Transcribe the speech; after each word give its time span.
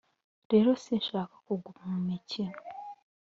rero 0.51 0.69
sinshaka 0.83 1.35
kuguma 1.45 1.83
mu 1.91 1.99
mikino. 2.09 2.57